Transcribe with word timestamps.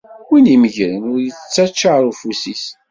Win 0.29 0.45
imeggren 0.55 1.03
ur 1.11 1.17
d-ittaččar 1.21 2.01
afus-is. 2.11 2.63